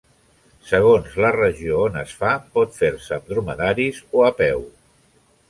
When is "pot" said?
2.59-2.73